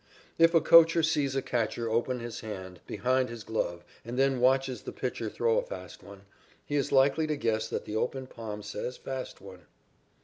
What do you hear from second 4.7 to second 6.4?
the pitcher throw a fast one,